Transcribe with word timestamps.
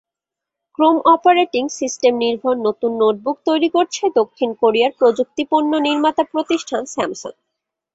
Chrome 0.75 0.97
operating 1.13 1.63
সিস্টেমনির্ভর 1.79 2.55
নতুন 2.67 2.91
notebook 3.01 3.37
তৈরি 3.45 3.69
করছে 3.75 4.03
দক্ষিণ 4.19 4.49
কোরিয়ার 4.61 4.91
প্রযুক্তিপণ্য 4.99 5.71
নির্মাতা 5.87 6.23
প্রতিষ্ঠান 6.31 6.81
স্যামসাং। 6.85 7.33